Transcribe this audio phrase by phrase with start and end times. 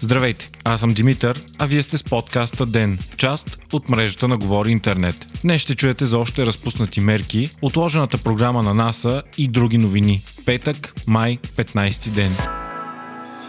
[0.00, 4.70] Здравейте, аз съм Димитър, а вие сте с подкаста ДЕН, част от мрежата на Говори
[4.70, 5.38] Интернет.
[5.42, 10.22] Днес ще чуете за още разпуснати мерки, отложената програма на НАСА и други новини.
[10.44, 12.63] Петък, май, 15 ден.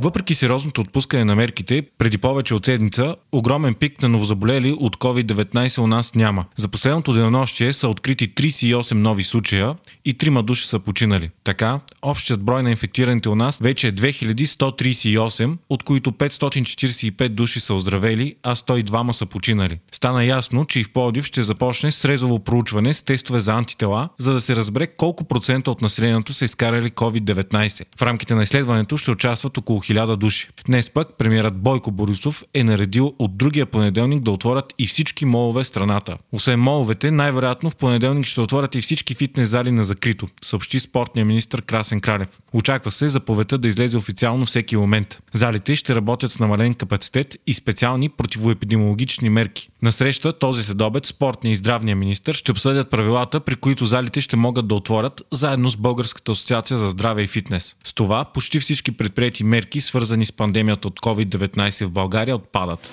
[0.00, 5.78] Въпреки сериозното отпускане на мерките, преди повече от седмица, огромен пик на новозаболели от COVID-19
[5.78, 6.44] у нас няма.
[6.56, 9.74] За последното денонощие са открити 38 нови случая
[10.04, 11.30] и 3 души са починали.
[11.44, 17.74] Така, общият брой на инфектираните у нас вече е 2138, от които 545 души са
[17.74, 19.78] оздравели, а 102 са починали.
[19.92, 24.32] Стана ясно, че и в Пловдив ще започне срезово проучване с тестове за антитела, за
[24.32, 27.84] да се разбере колко процента от населението са изкарали COVID-19.
[27.98, 30.48] В рамките на изследването ще участват около 1000 души.
[30.66, 35.64] Днес пък премиерът Бойко Борисов е наредил от другия понеделник да отворят и всички молове
[35.64, 36.16] страната.
[36.32, 41.26] Освен моловете, най-вероятно в понеделник ще отворят и всички фитнес зали на закрито, съобщи спортния
[41.26, 42.28] министр Красен Кралев.
[42.52, 45.22] Очаква се заповедта да излезе официално всеки момент.
[45.32, 49.68] Залите ще работят с намален капацитет и специални противоепидемиологични мерки.
[49.82, 54.36] На среща този следобед спортния и здравния министр ще обсъдят правилата, при които залите ще
[54.36, 57.76] могат да отворят заедно с Българската асоциация за здраве и фитнес.
[57.84, 62.90] С това почти всички предприяти мерки, свързани с пандемията от COVID-19 в България, отпадат.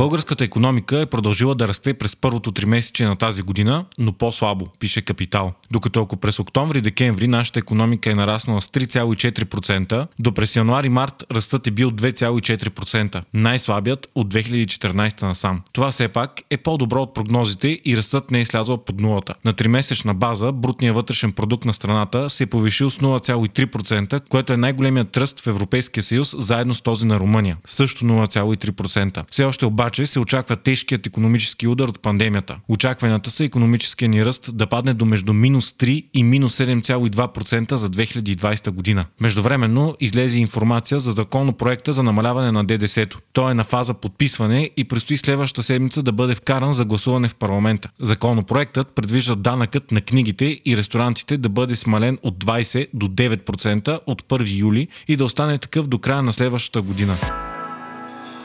[0.00, 4.66] Българската економика е продължила да расте през първото три месече на тази година, но по-слабо,
[4.78, 5.52] пише Капитал.
[5.70, 11.70] Докато ако през октомври-декември нашата економика е нараснала с 3,4%, до през януари-март растът е
[11.70, 15.62] бил 2,4%, най-слабият от 2014 насам.
[15.72, 19.34] Това все пак е по-добро от прогнозите и растът не е слязъл под нулата.
[19.44, 24.56] На тримесечна база брутният вътрешен продукт на страната се е повишил с 0,3%, което е
[24.56, 27.56] най-големият тръст в Европейския съюз, заедно с този на Румъния.
[27.66, 29.24] Също 0,3%.
[29.30, 32.56] Все още обаче се очаква тежкият економически удар от пандемията.
[32.68, 37.90] Очакванията са економическия ни ръст да падне до между минус 3 и минус 7,2% за
[37.90, 39.04] 2020 година.
[39.20, 43.18] Междувременно излезе информация за законопроекта за намаляване на ДДС-то.
[43.32, 47.34] Той е на фаза подписване и предстои следващата седмица да бъде вкаран за гласуване в
[47.34, 47.88] парламента.
[48.02, 54.22] Законопроектът предвижда данъкът на книгите и ресторантите да бъде смален от 20 до 9% от
[54.22, 57.16] 1 юли и да остане такъв до края на следващата година.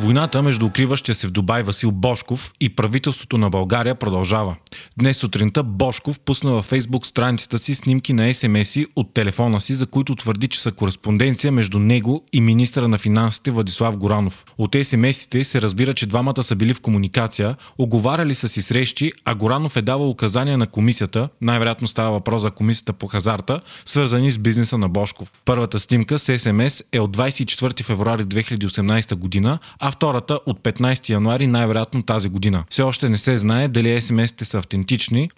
[0.00, 4.56] Войната между укриващия се в Дубай Васил Бошков и правителството на България продължава.
[4.98, 9.86] Днес сутринта Бошков пусна във фейсбук страницата си снимки на СМС-и от телефона си, за
[9.86, 14.44] които твърди, че са кореспонденция между него и министра на финансите Владислав Горанов.
[14.58, 19.34] От СМС-ите се разбира, че двамата са били в комуникация, оговаряли са си срещи, а
[19.34, 24.38] Горанов е давал указания на комисията, най-вероятно става въпрос за комисията по хазарта, свързани с
[24.38, 25.32] бизнеса на Бошков.
[25.44, 31.46] Първата снимка с СМС е от 24 февруари 2018 година, а втората от 15 януари
[31.46, 32.64] най-вероятно тази година.
[32.70, 34.73] Все още не се знае дали СМС-те са автентични,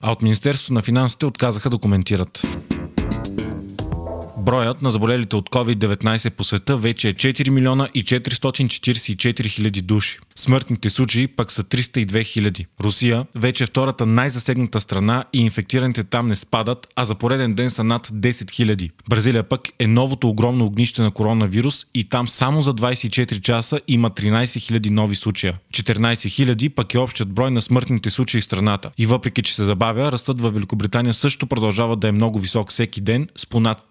[0.01, 2.43] а от Министерството на финансите отказаха да коментират.
[4.47, 10.19] Броят на заболелите от COVID-19 по света вече е 4 милиона и 444 хиляди души.
[10.37, 12.67] Смъртните случаи пък са 302 хиляди.
[12.81, 17.71] Русия вече е втората най-засегната страна и инфектираните там не спадат, а за пореден ден
[17.71, 18.91] са над 10 хиляди.
[19.09, 24.11] Бразилия пък е новото огромно огнище на коронавирус и там само за 24 часа има
[24.11, 25.55] 13 хиляди нови случая.
[25.73, 28.91] 14 хиляди пък е общият брой на смъртните случаи в страната.
[28.99, 33.01] И въпреки, че се забавя, растът в Великобритания също продължава да е много висок всеки
[33.01, 33.87] ден с понад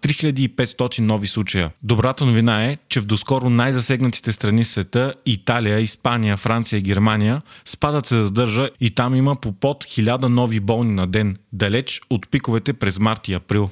[0.48, 1.70] 3500 нови случая.
[1.82, 7.42] Добрата новина е, че в доскоро най-засегнатите страни в света Италия, Испания, Франция и Германия
[7.64, 12.30] спадът се задържа и там има по под 1000 нови болни на ден, далеч от
[12.30, 13.70] пиковете през март и април.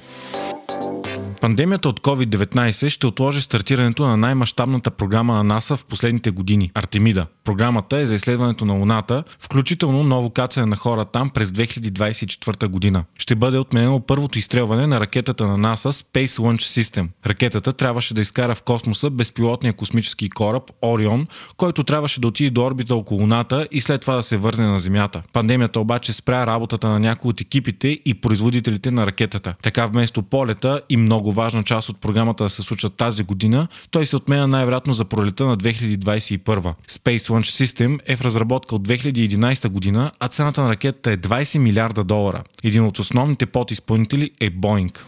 [1.45, 7.25] Пандемията от COVID-19 ще отложи стартирането на най-мащабната програма на НАСА в последните години– Артемида.
[7.43, 13.03] Програмата е за изследването на Луната, включително ново кацане на хора там през 2024 година.
[13.17, 17.07] Ще бъде отменено първото изстрелване на ракетата на НАСА Space Launch System.
[17.25, 21.27] Ракетата трябваше да изкара в космоса безпилотния космически кораб Орион,
[21.57, 24.79] който трябваше да отиде до орбита около Луната и след това да се върне на
[24.79, 25.21] Земята.
[25.33, 29.55] Пандемията обаче спря работата на някои от екипите и производителите на ракетата.
[29.63, 34.05] Така вместо полета и много важна част от програмата да се случат тази година, той
[34.05, 36.73] се отменя най-вероятно за пролета на 2021.
[36.89, 41.57] Space Launch System е в разработка от 2011 година, а цената на ракетата е 20
[41.57, 42.43] милиарда долара.
[42.63, 44.99] Един от основните подизпълнители е Boeing.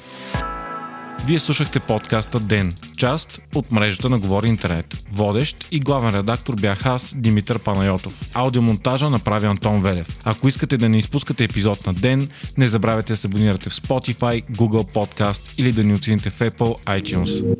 [1.25, 4.86] Вие слушахте подкаста Ден, част от мрежата на Говори Интернет.
[5.12, 8.30] Водещ и главен редактор бях аз, Димитър Панайотов.
[8.34, 10.08] Аудиомонтажа направи Антон Велев.
[10.25, 14.44] Ако искате да не изпускате епизод на Ден, не забравяйте да се абонирате в Spotify,
[14.52, 17.56] Google Podcast или да ни оцените в Apple iTunes.